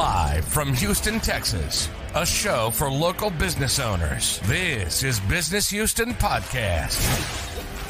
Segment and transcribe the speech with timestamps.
[0.00, 4.40] Live from Houston, Texas, a show for local business owners.
[4.46, 6.96] This is Business Houston Podcast.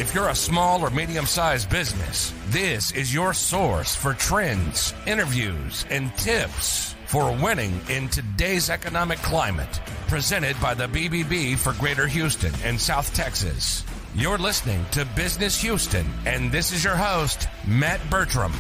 [0.00, 5.86] If you're a small or medium sized business, this is your source for trends, interviews,
[5.88, 9.80] and tips for winning in today's economic climate.
[10.08, 13.84] Presented by the BBB for Greater Houston and South Texas.
[14.16, 18.54] You're listening to Business Houston, and this is your host, Matt Bertram.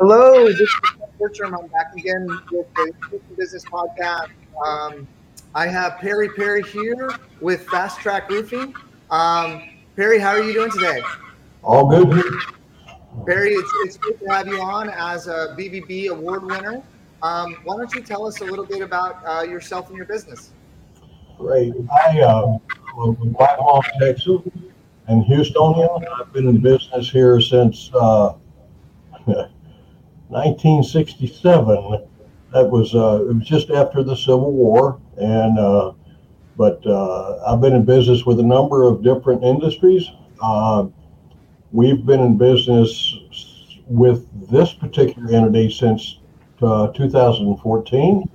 [0.00, 0.80] Hello, this is
[1.18, 1.54] Bertram.
[1.54, 2.90] I'm back again with the
[3.36, 4.30] Business Podcast.
[4.64, 5.06] Um,
[5.54, 7.10] I have Perry Perry here
[7.42, 8.74] with Fast Track Roofing.
[9.10, 11.02] Um, Perry, how are you doing today?
[11.62, 12.34] All good.
[13.26, 16.82] Perry, it's, it's good to have you on as a BBB award winner.
[17.22, 20.52] Um, why don't you tell us a little bit about uh, yourself and your business?
[21.36, 21.74] Great.
[21.92, 22.56] I uh,
[22.96, 24.40] live in Whitehall, Texas,
[25.08, 26.02] and Houstonian.
[26.18, 28.32] I've been in business here since uh,
[30.30, 32.06] 1967.
[32.52, 35.92] That was uh, it was just after the Civil War, and uh,
[36.56, 40.06] but uh, I've been in business with a number of different industries.
[40.40, 40.86] Uh,
[41.72, 43.16] we've been in business
[43.86, 46.18] with this particular entity since
[46.62, 48.30] uh, 2014.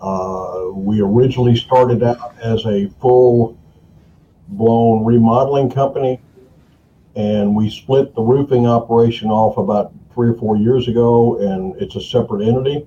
[0.00, 3.58] Uh, we originally started out as a full
[4.48, 6.18] blown remodeling company,
[7.14, 11.96] and we split the roofing operation off about three or four years ago, and it's
[11.96, 12.86] a separate entity.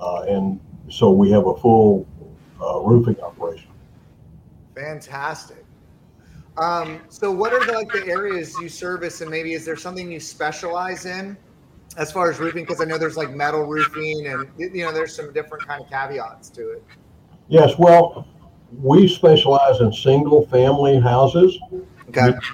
[0.00, 2.04] Uh, and so we have a full
[2.60, 3.68] uh, roofing operation.
[4.74, 5.64] Fantastic.
[6.58, 10.10] Um, so, what are the, like the areas you service, and maybe is there something
[10.10, 11.36] you specialize in
[11.96, 12.64] as far as roofing?
[12.64, 15.88] Because I know there's like metal roofing, and you know there's some different kind of
[15.88, 16.84] caveats to it.
[17.46, 18.26] Yes, well,
[18.82, 21.56] we specialize in single family houses.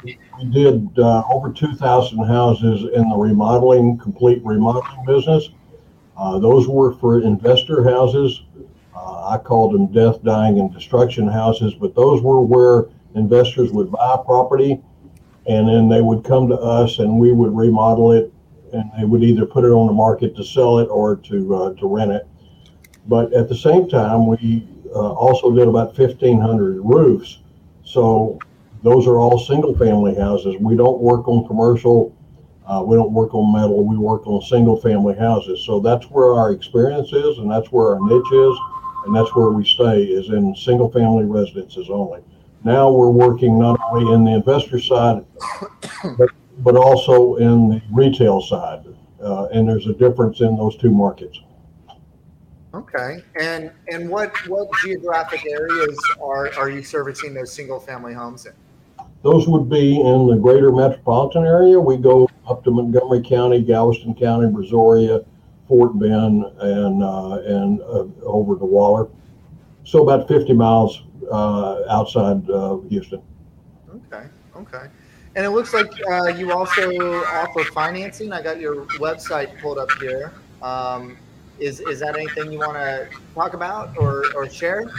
[0.05, 5.49] We, we did uh, over 2,000 houses in the remodeling, complete remodeling business.
[6.17, 8.43] Uh, those were for investor houses.
[8.95, 13.91] Uh, I called them death, dying, and destruction houses, but those were where investors would
[13.91, 14.81] buy a property
[15.47, 18.33] and then they would come to us and we would remodel it
[18.72, 21.75] and they would either put it on the market to sell it or to uh,
[21.75, 22.27] to rent it.
[23.06, 27.39] But at the same time, we uh, also did about 1,500 roofs.
[27.84, 28.39] So
[28.82, 30.56] those are all single family houses.
[30.60, 32.14] We don't work on commercial.
[32.66, 33.84] Uh, we don't work on metal.
[33.84, 35.64] We work on single family houses.
[35.64, 38.59] So that's where our experience is, and that's where our niche is,
[39.04, 42.22] and that's where we stay is in single family residences only.
[42.65, 45.25] Now we're working not only in the investor side,
[46.19, 48.84] but, but also in the retail side.
[49.22, 51.41] Uh, and there's a difference in those two markets.
[52.75, 53.22] Okay.
[53.41, 58.53] And and what what geographic areas are are you servicing those single family homes in?
[59.22, 61.81] Those would be in the greater metropolitan area.
[61.81, 65.25] We go up to Montgomery County, Galveston County, Brazoria,
[65.66, 69.09] Fort Bend, and uh, and uh, over to Waller.
[69.84, 72.43] So about 50 miles uh, outside
[72.88, 73.22] Houston.
[73.91, 74.27] Okay.
[74.56, 74.87] Okay.
[75.37, 76.91] And it looks like uh, you also
[77.27, 78.33] offer financing.
[78.33, 80.33] I got your website pulled up here.
[80.62, 81.19] Um,
[81.59, 84.91] is is that anything you want to talk about or, or share?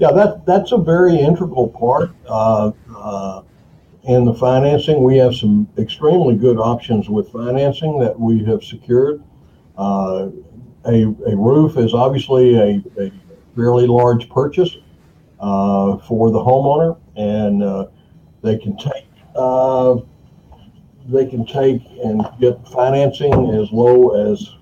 [0.00, 3.42] Yeah, that that's a very integral part uh, uh,
[4.04, 5.04] in the financing.
[5.04, 9.22] We have some extremely good options with financing that we have secured.
[9.76, 10.30] Uh,
[10.86, 13.12] a, a roof is obviously a, a
[13.54, 14.74] fairly large purchase
[15.38, 17.88] uh, for the homeowner, and uh,
[18.40, 19.06] they can take
[19.36, 19.96] uh,
[21.10, 24.54] they can take and get financing as low as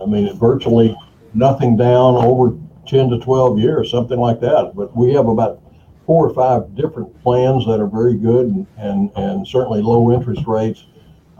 [0.00, 0.96] I mean, virtually
[1.34, 4.72] nothing down over 10 to 12 years, something like that.
[4.74, 5.60] But we have about
[6.06, 10.46] four or five different plans that are very good and, and, and certainly low interest
[10.46, 10.86] rates.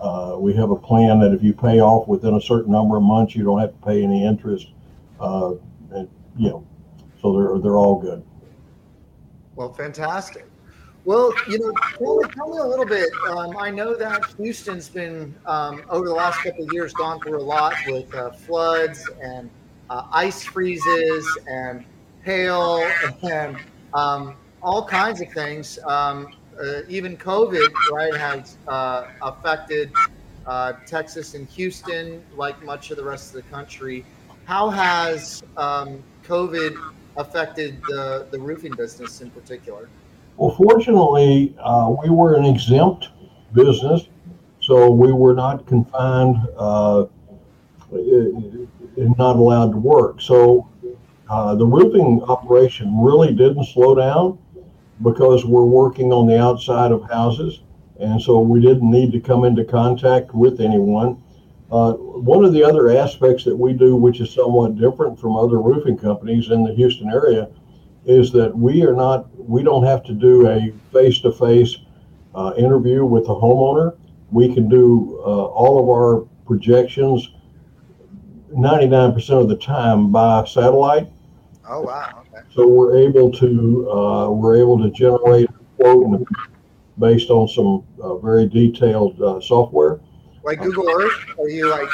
[0.00, 3.02] Uh, we have a plan that if you pay off within a certain number of
[3.02, 4.68] months, you don't have to pay any interest.
[5.18, 5.54] Uh,
[5.92, 6.66] and, you know,
[7.20, 8.24] so they're, they're all good.
[9.56, 10.46] Well, fantastic.
[11.04, 13.10] Well, you know, tell me, tell me a little bit.
[13.30, 17.40] Um, I know that Houston's been um, over the last couple of years gone through
[17.40, 19.50] a lot with uh, floods and
[19.90, 21.84] uh, ice freezes and
[22.22, 22.88] hail
[23.22, 23.56] and
[23.92, 25.78] um, all kinds of things.
[25.84, 26.32] Um,
[26.62, 29.90] uh, even COVID, right, has uh, affected
[30.46, 34.04] uh, Texas and Houston, like much of the rest of the country.
[34.44, 36.76] How has um, COVID
[37.16, 39.88] affected the, the roofing business in particular?
[40.36, 43.08] Well, fortunately, uh, we were an exempt
[43.54, 44.08] business,
[44.60, 47.06] so we were not confined uh,
[49.00, 50.20] and not allowed to work.
[50.20, 50.68] So
[51.28, 54.38] uh, the roofing operation really didn't slow down
[55.02, 57.60] because we're working on the outside of houses
[58.00, 61.22] and so we didn't need to come into contact with anyone.
[61.70, 65.60] Uh, one of the other aspects that we do, which is somewhat different from other
[65.60, 67.48] roofing companies in the Houston area,
[68.06, 71.76] is that we are not, we don't have to do a face-to-face
[72.34, 73.96] uh, interview with the homeowner.
[74.30, 77.28] We can do uh, all of our projections
[78.52, 81.08] 99% of the time by satellite.
[81.68, 82.24] Oh wow!
[82.32, 82.44] Okay.
[82.52, 86.26] So we're able to uh, we're able to generate a quote
[86.98, 90.00] based on some uh, very detailed uh, software.
[90.42, 91.38] Like Google Earth?
[91.38, 91.88] Are you like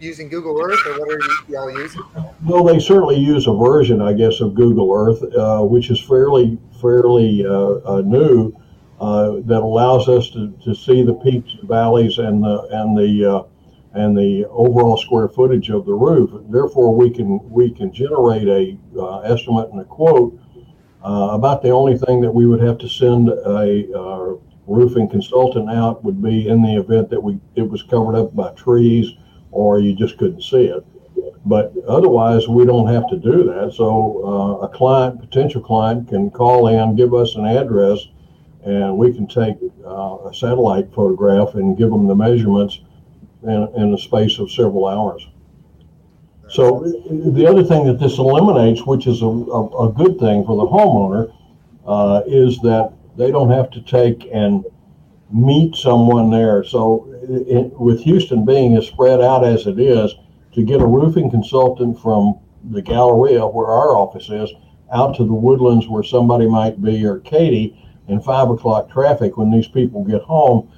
[0.00, 2.02] using Google Earth, or what are you, y'all using?
[2.44, 6.58] Well, they certainly use a version, I guess, of Google Earth, uh, which is fairly
[6.80, 8.52] fairly uh, uh, new,
[8.98, 13.46] that allows us to, to see the peaks, valleys, and the and the
[13.94, 16.30] and the overall square footage of the roof.
[16.50, 20.38] Therefore, we can we can generate a uh, estimate and a quote.
[21.04, 24.34] Uh, about the only thing that we would have to send a uh,
[24.66, 28.50] roofing consultant out would be in the event that we it was covered up by
[28.52, 29.10] trees
[29.50, 30.84] or you just couldn't see it.
[31.44, 33.74] But otherwise, we don't have to do that.
[33.74, 37.98] So uh, a client, potential client, can call in, give us an address,
[38.64, 42.80] and we can take uh, a satellite photograph and give them the measurements
[43.44, 45.26] in, in the space of several hours.
[46.48, 46.80] So
[47.10, 50.66] the other thing that this eliminates, which is a, a, a good thing for the
[50.66, 51.32] homeowner,
[51.86, 54.64] uh, is that they don't have to take and
[55.32, 56.62] meet someone there.
[56.62, 60.14] So it, with Houston being as spread out as it is,
[60.52, 62.38] to get a roofing consultant from
[62.70, 64.50] the Galleria, where our office is,
[64.92, 67.78] out to the woodlands where somebody might be, or Katy,
[68.08, 70.70] in five o'clock traffic when these people get home,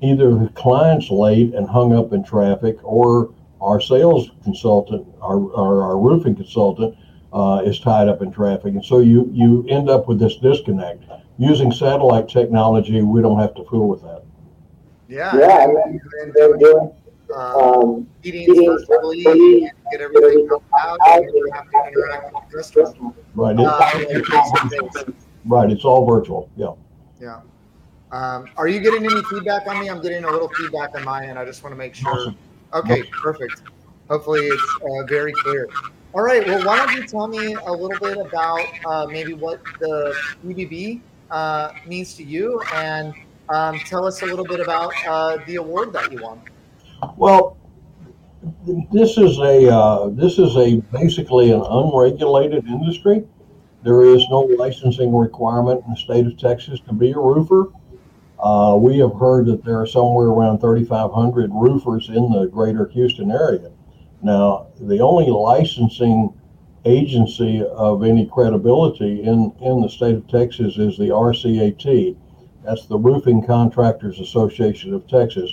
[0.00, 5.82] either the client's late and hung up in traffic, or our sales consultant, our, our,
[5.82, 6.96] our roofing consultant,
[7.32, 8.74] uh, is tied up in traffic.
[8.74, 11.04] And so you, you end up with this disconnect.
[11.38, 14.22] Using satellite technology, we don't have to fool with that.
[15.08, 15.36] Yeah.
[15.36, 16.92] Yeah, and then they're doing
[17.34, 22.80] uh, um, meetings virtually, get everything built out, and you have to interact with the
[22.80, 23.12] customer.
[23.34, 23.56] Right.
[23.58, 25.14] Uh, It's, face to
[25.46, 25.70] right.
[25.70, 26.50] It's all virtual.
[26.56, 26.72] Yeah.
[27.20, 27.40] Yeah.
[28.12, 29.88] Um, are you getting any feedback on me?
[29.88, 31.38] I'm getting a little feedback on my end.
[31.38, 32.34] I just want to make sure.
[32.74, 33.62] Okay, perfect.
[34.08, 35.68] Hopefully it's uh, very clear.
[36.12, 36.44] All right.
[36.44, 40.14] Well, why don't you tell me a little bit about uh, maybe what the
[40.44, 43.14] BBB uh, means to you, and
[43.48, 46.40] um, tell us a little bit about uh, the award that you won.
[47.16, 47.56] Well,
[48.92, 53.24] this is a uh, this is a basically an unregulated industry.
[53.84, 57.68] There is no licensing requirement in the state of Texas to be a roofer.
[58.42, 63.30] Uh, we have heard that there are somewhere around 3,500 roofers in the greater Houston
[63.30, 63.70] area.
[64.22, 66.32] Now, the only licensing
[66.84, 72.16] agency of any credibility in, in the state of Texas is the RCAT.
[72.64, 75.52] That's the Roofing Contractors Association of Texas.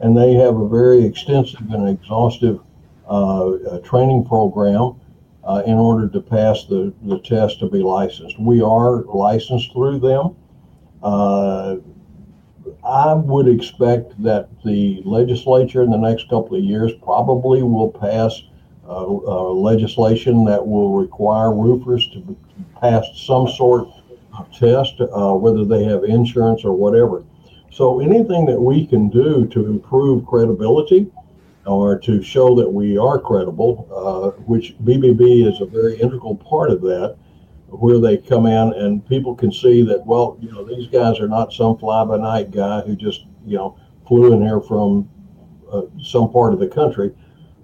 [0.00, 2.60] And they have a very extensive and exhaustive
[3.08, 4.96] uh, uh, training program
[5.44, 8.38] uh, in order to pass the, the test to be licensed.
[8.38, 10.36] We are licensed through them.
[11.02, 11.76] Uh,
[12.88, 18.42] I would expect that the legislature in the next couple of years probably will pass
[18.88, 22.36] uh, uh, legislation that will require roofers to
[22.80, 23.88] pass some sort
[24.38, 27.24] of test, uh, whether they have insurance or whatever.
[27.70, 31.12] So anything that we can do to improve credibility
[31.66, 36.70] or to show that we are credible, uh, which BBB is a very integral part
[36.70, 37.18] of that,
[37.70, 41.28] where they come in and people can see that, well, you know, these guys are
[41.28, 45.08] not some fly by night guy who just, you know, flew in here from
[45.70, 47.14] uh, some part of the country.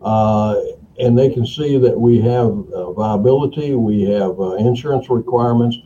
[0.02, 0.61] Uh,
[0.99, 5.78] and they can see that we have uh, viability, we have uh, insurance requirements,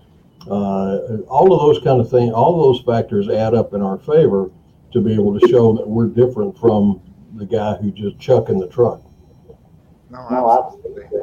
[0.51, 3.99] uh, all of those kind of things, all of those factors add up in our
[3.99, 4.51] favor
[4.93, 7.01] to be able to show that we're different from
[7.37, 9.01] the guy who just chucking the truck.
[10.11, 11.21] No, No, absolutely.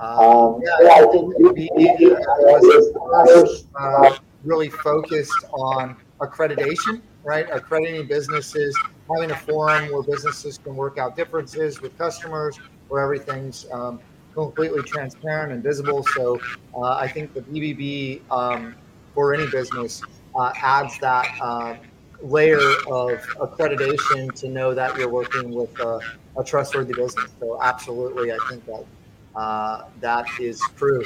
[0.00, 7.46] Um, yeah, I think BBB was uh, really focused on accreditation, right?
[7.52, 8.76] Accrediting businesses,
[9.14, 14.00] having a forum where businesses can work out differences with customers, where everything's um,
[14.34, 16.04] completely transparent and visible.
[16.14, 16.40] So
[16.74, 18.74] uh, I think the BBB um,
[19.14, 20.02] for any business
[20.34, 21.76] uh, adds that uh,
[22.22, 26.00] layer of accreditation to know that you're working with a,
[26.36, 27.30] a trustworthy business.
[27.38, 28.84] So absolutely, I think that
[29.36, 31.04] uh, that is true.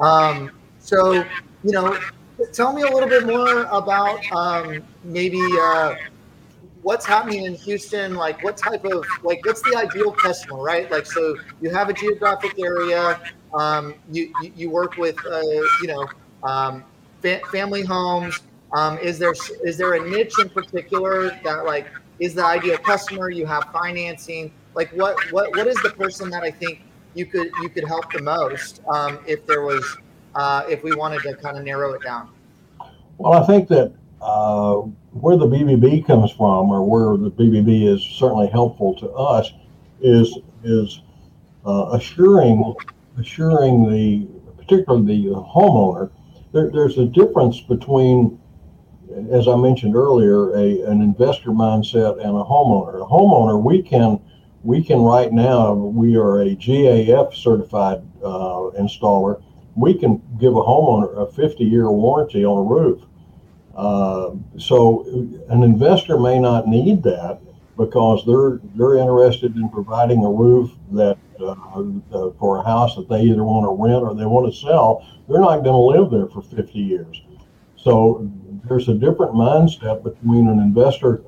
[0.00, 1.98] Um, so, you know,
[2.52, 5.94] tell me a little bit more about um, maybe uh,
[6.82, 8.14] what's happening in Houston.
[8.14, 10.90] Like, what type of like what's the ideal customer, right?
[10.90, 13.20] Like, so you have a geographic area.
[13.54, 15.40] Um, you, you work with uh,
[15.82, 16.08] you know
[16.42, 16.84] um,
[17.20, 18.40] fa- family homes.
[18.72, 19.34] Um, is there
[19.64, 21.88] is there a niche in particular that like
[22.20, 23.30] is the ideal customer?
[23.30, 24.52] You have financing.
[24.74, 26.80] Like what what what is the person that I think
[27.14, 29.96] you could you could help the most um, if there was
[30.34, 32.30] uh, if we wanted to kind of narrow it down?
[33.18, 34.76] Well, I think that uh,
[35.12, 39.52] where the BBB comes from, or where the BBB is certainly helpful to us,
[40.00, 41.02] is is
[41.66, 42.74] uh, assuring
[43.18, 44.26] assuring the
[44.56, 46.10] particularly the homeowner.
[46.52, 48.40] There, there's a difference between,
[49.30, 53.02] as I mentioned earlier, a an investor mindset and a homeowner.
[53.02, 54.20] A homeowner, we can
[54.62, 59.42] we can right now we are a GAF certified uh, installer.
[59.74, 63.02] We can give a homeowner a 50 year warranty on a roof.
[63.74, 65.04] Uh, so
[65.48, 67.40] an investor may not need that
[67.78, 71.52] because they're they're interested in providing a roof that uh,
[72.12, 75.06] uh, for a house that they either want to rent or they want to sell.
[75.28, 77.22] They're not going to live there for 50 years.
[77.76, 78.30] So
[78.68, 81.22] there's a different mindset between an investor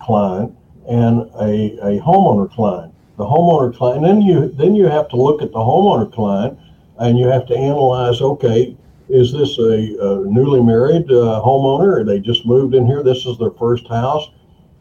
[0.00, 0.56] client
[0.88, 2.94] and a, a homeowner client.
[3.16, 6.58] The homeowner client, then you then you have to look at the homeowner client
[6.98, 8.20] and you have to analyze.
[8.20, 8.76] Okay,
[9.08, 12.06] is this a, a newly married uh, homeowner?
[12.06, 13.02] They just moved in here.
[13.02, 14.30] This is their first house.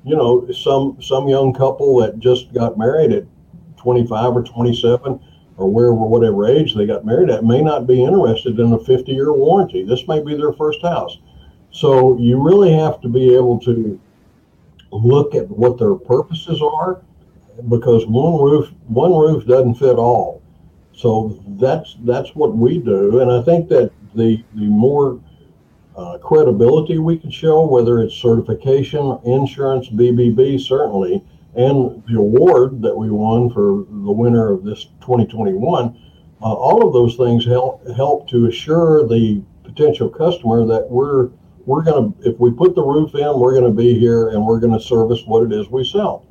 [0.05, 3.25] You know, some some young couple that just got married at
[3.77, 5.19] 25 or 27
[5.57, 9.11] or wherever whatever age they got married at may not be interested in a 50
[9.11, 9.83] year warranty.
[9.83, 11.17] This may be their first house.
[11.71, 13.99] So you really have to be able to
[14.91, 17.01] look at what their purposes are
[17.67, 20.41] because one roof one roof doesn't fit all.
[20.95, 25.19] So that's that's what we do, and I think that the the more
[25.95, 31.23] uh, credibility we can show, whether it's certification, insurance, BBB, certainly,
[31.55, 35.97] and the award that we won for the winner of this 2021,
[36.41, 41.29] uh, all of those things help help to assure the potential customer that we're
[41.69, 44.43] we're going to if we put the roof in, we're going to be here and
[44.43, 46.25] we're going to service what it is we sell.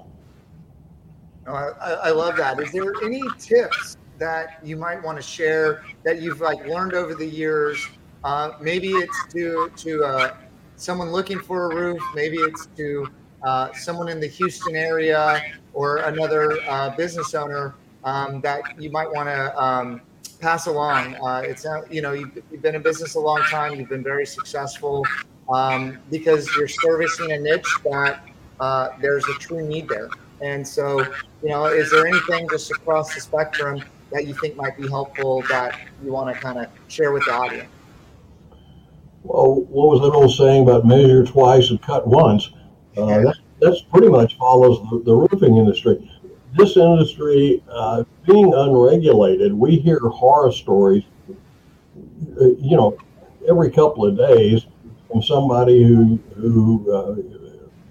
[1.47, 2.59] Oh, I, I love that.
[2.59, 7.14] Is there any tips that you might want to share that you've like learned over
[7.14, 7.78] the years?
[8.25, 10.35] Uh, maybe it's to to uh,
[10.75, 12.02] someone looking for a roof.
[12.16, 13.07] Maybe it's to
[13.45, 15.40] uh, someone in the Houston area
[15.73, 20.00] or another uh, business owner um, that you might want to um,
[20.40, 21.16] pass along.
[21.16, 23.78] Uh, it's not, you know you've, you've, been in business a long time.
[23.78, 25.04] You've been very successful
[25.49, 28.25] um, because you're servicing a niche that
[28.61, 30.09] uh, there's a true need there.
[30.40, 31.00] And so,
[31.42, 35.42] you know, is there anything just across the spectrum that you think might be helpful
[35.49, 37.68] that you want to kind of share with the audience?
[39.25, 42.50] Well, what was that old saying about measure twice and cut once?
[42.97, 46.11] Uh, that, that's pretty much follows the, the roofing industry.
[46.57, 51.05] This industry, uh, being unregulated, we hear horror stories,
[52.40, 52.97] uh, you know,
[53.49, 54.67] every couple of days
[55.11, 57.14] from somebody who who uh,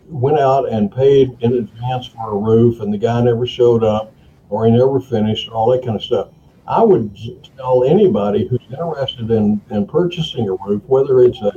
[0.09, 4.13] went out and paid in advance for a roof and the guy never showed up
[4.49, 6.29] or he never finished, all that kind of stuff.
[6.67, 7.17] I would
[7.57, 11.51] tell anybody who's interested in, in purchasing a roof, whether it's a,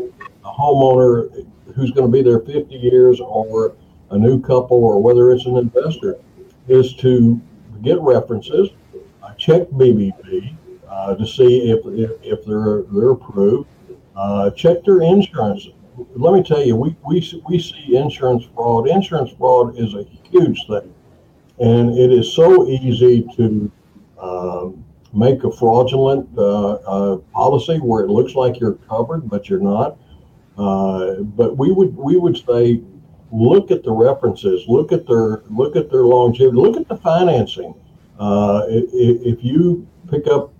[0.45, 3.76] a homeowner who's going to be there 50 years or
[4.11, 6.16] a new couple or whether it's an investor,
[6.71, 7.41] is to
[7.83, 8.71] get references,
[9.37, 10.57] check BBB
[10.89, 13.69] uh, to see if, if, if they're, they're approved,
[14.17, 15.69] uh, check their insurance
[16.15, 18.89] let me tell you, we, we, we see insurance fraud.
[18.89, 20.95] Insurance fraud is a huge thing.
[21.59, 23.71] And it is so easy to
[24.21, 29.61] um, make a fraudulent uh, uh, policy where it looks like you're covered, but you're
[29.61, 29.99] not.
[30.57, 32.83] Uh, but we would we would say,
[33.33, 37.75] look at the references, look at their look at their longevity, look at the financing.
[38.19, 40.53] Uh, if, if you pick up,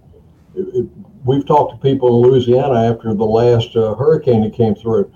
[1.25, 5.13] we've talked to people in Louisiana after the last uh, hurricane that came through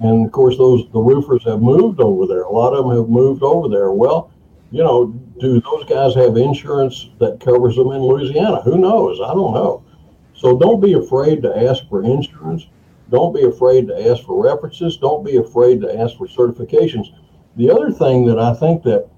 [0.00, 2.42] and of course, those the roofers have moved over there.
[2.42, 3.90] A lot of them have moved over there.
[3.90, 4.30] Well,
[4.70, 5.06] you know,
[5.40, 8.60] do those guys have insurance that covers them in Louisiana?
[8.62, 9.20] Who knows?
[9.20, 9.82] I don't know.
[10.34, 12.66] So don't be afraid to ask for insurance.
[13.10, 14.96] Don't be afraid to ask for references.
[14.96, 17.06] Don't be afraid to ask for certifications.
[17.56, 19.08] The other thing that I think that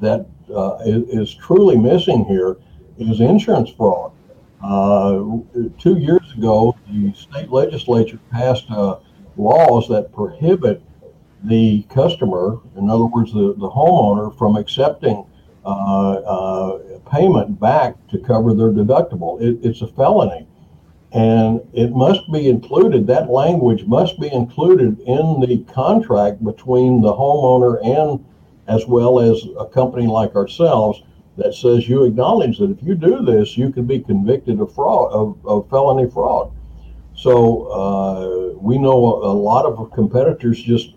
[0.00, 2.56] that uh, is, is, truly missing here
[2.98, 4.12] is insurance fraud.
[4.62, 5.38] Uh,
[5.78, 8.98] two years ago, the state legislature passed a
[9.36, 10.82] laws that prohibit
[11.44, 15.24] the customer, in other words, the, the homeowner, from accepting
[15.64, 16.78] uh, uh,
[17.10, 19.40] payment back to cover their deductible.
[19.40, 20.46] It, it's a felony.
[21.14, 27.12] And it must be included, that language must be included in the contract between the
[27.12, 28.24] homeowner and
[28.66, 31.02] as well as a company like ourselves
[31.36, 35.12] that says you acknowledge that if you do this, you could be convicted of fraud,
[35.12, 36.50] of, of felony fraud.
[37.14, 40.94] So uh, we know a, a lot of competitors just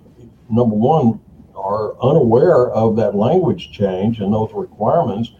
[0.50, 1.20] number one
[1.56, 5.32] are unaware of that language change and those requirements,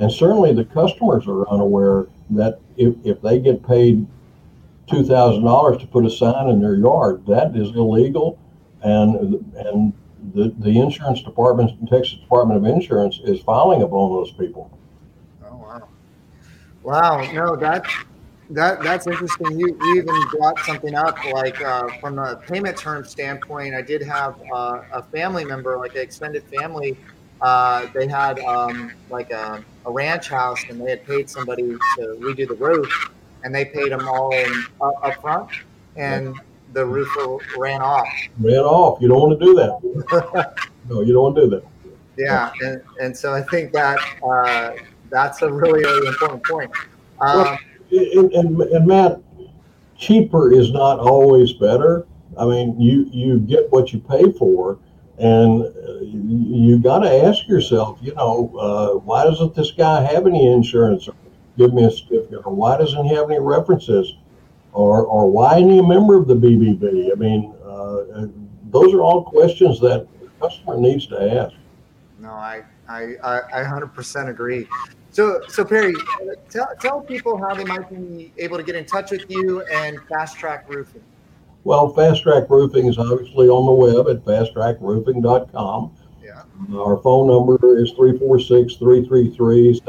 [0.00, 4.06] and certainly the customers are unaware that if, if they get paid
[4.88, 8.38] two thousand dollars to put a sign in their yard, that is illegal,
[8.82, 9.92] and and
[10.34, 14.70] the, the insurance department, Texas Department of Insurance, is filing upon those people.
[15.44, 15.88] Oh wow,
[16.82, 17.32] wow!
[17.32, 17.88] No, that's
[18.50, 19.58] that that's interesting.
[19.58, 23.74] You, you even brought something up like uh, from a payment term standpoint.
[23.74, 26.96] I did have uh, a family member, like an extended family.
[27.40, 31.62] Uh, they had um, like a, a, ranch house, and they had paid somebody
[31.96, 33.10] to redo the roof,
[33.44, 35.50] and they paid them all in, uh, up front,
[35.96, 36.38] and
[36.72, 37.08] the roof
[37.56, 38.08] ran off.
[38.40, 39.00] Ran off.
[39.00, 40.68] You don't want to do that.
[40.88, 41.64] no, you don't want to do that.
[42.16, 44.72] Yeah, and, and so I think that uh,
[45.08, 46.70] that's a really really important point.
[47.20, 47.58] Um, well,
[47.92, 49.20] and, and, and Matt,
[49.96, 52.06] cheaper is not always better.
[52.36, 54.78] I mean, you you get what you pay for,
[55.18, 55.60] and
[56.02, 60.52] you, you got to ask yourself, you know, uh, why doesn't this guy have any
[60.52, 61.08] insurance?
[61.58, 64.14] Give me a certificate, or why doesn't he have any references,
[64.72, 67.10] or or why isn't he a member of the BBB?
[67.10, 68.26] I mean, uh,
[68.70, 71.54] those are all questions that the customer needs to ask.
[72.20, 73.16] No, I I
[73.52, 74.68] I 100% agree.
[75.10, 75.94] So, so Perry,
[76.48, 79.98] tell, tell people how they might be able to get in touch with you and
[80.08, 81.02] Fast Track Roofing.
[81.64, 85.96] Well, Fast Track Roofing is obviously on the web at fasttrackroofing.com.
[86.22, 86.42] Yeah.
[86.76, 89.80] Our phone number is 346 333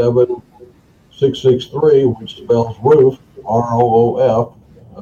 [1.20, 4.54] 7663, which spells roof, R O O F.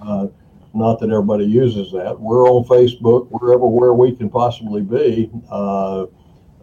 [0.02, 0.28] Uh,
[0.74, 2.20] not that everybody uses that.
[2.20, 3.28] We're on Facebook.
[3.30, 5.30] We're everywhere we can possibly be.
[5.50, 6.08] Uh,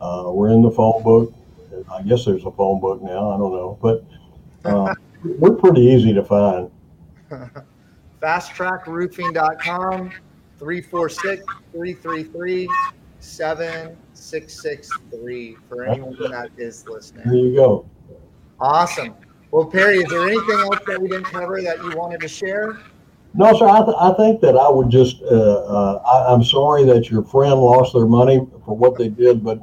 [0.00, 1.32] uh, we're in the phone book.
[1.92, 3.30] I guess there's a phone book now.
[3.30, 4.04] I don't know, but
[4.64, 4.92] uh,
[5.38, 6.68] we're pretty easy to find.
[8.20, 10.10] FastTrackRoofing.com,
[10.58, 12.68] 346 333
[13.20, 17.22] 7663 for anyone that is listening.
[17.24, 17.86] There you go.
[18.60, 19.14] Awesome.
[19.54, 22.76] Well, Perry, is there anything else that we didn't cover that you wanted to share?
[23.34, 23.68] No, sir.
[23.68, 27.22] I, th- I think that I would just, uh, uh, I, I'm sorry that your
[27.22, 29.60] friend lost their money for what they did, but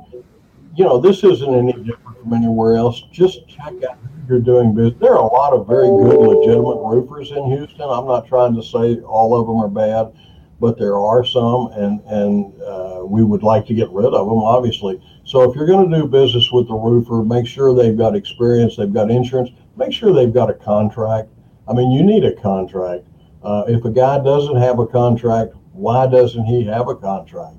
[0.77, 3.03] you know, this isn't any different from anywhere else.
[3.11, 4.97] Just check out who you're doing business.
[5.01, 7.81] There are a lot of very good, legitimate roofers in Houston.
[7.81, 10.13] I'm not trying to say all of them are bad,
[10.61, 14.37] but there are some, and and uh, we would like to get rid of them,
[14.37, 15.03] obviously.
[15.25, 18.77] So if you're going to do business with the roofer, make sure they've got experience,
[18.77, 21.29] they've got insurance, make sure they've got a contract.
[21.67, 23.05] I mean, you need a contract.
[23.43, 27.57] Uh, if a guy doesn't have a contract, why doesn't he have a contract?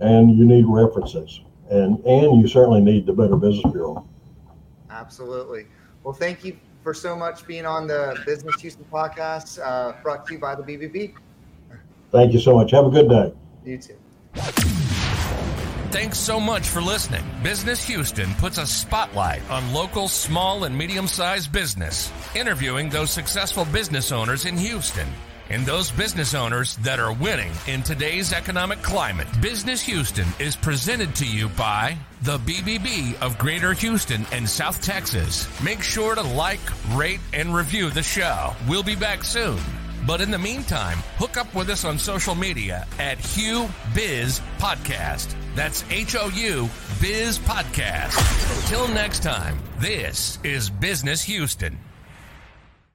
[0.00, 4.06] And you need references and and you certainly need the Better Business Bureau.
[4.90, 5.66] Absolutely.
[6.02, 10.34] Well, thank you for so much being on the Business Houston podcast, uh, brought to
[10.34, 11.14] you by the BBB.
[12.10, 12.72] Thank you so much.
[12.72, 13.32] Have a good day.
[13.64, 14.89] You too.
[15.90, 17.24] Thanks so much for listening.
[17.42, 23.64] Business Houston puts a spotlight on local small and medium sized business, interviewing those successful
[23.64, 25.08] business owners in Houston
[25.50, 29.26] and those business owners that are winning in today's economic climate.
[29.42, 35.48] Business Houston is presented to you by the BBB of Greater Houston and South Texas.
[35.60, 38.54] Make sure to like, rate, and review the show.
[38.68, 39.58] We'll be back soon.
[40.06, 45.34] But in the meantime, hook up with us on social media at HOU Biz Podcast.
[45.54, 46.68] That's H O U
[47.00, 48.68] Biz Podcast.
[48.68, 51.78] Till next time, this is Business Houston.